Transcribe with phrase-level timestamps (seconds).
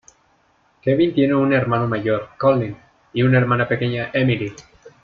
[0.81, 2.75] Kevin tiene un hermano mayor, Collin,
[3.13, 4.51] y una hermana pequeña, Emily.